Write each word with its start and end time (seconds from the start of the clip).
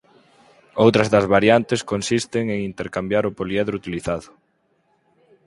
Outras 0.83 1.07
das 1.13 1.29
variantes 1.35 1.81
consisten 1.91 2.43
en 2.55 2.59
intercambiar 2.71 3.23
o 3.29 3.35
poliedro 3.39 3.73
utilizado. 3.81 4.29